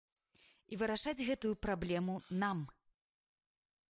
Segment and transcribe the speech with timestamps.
[0.75, 2.13] І вырашаць гэтую праблему
[2.45, 2.65] нам!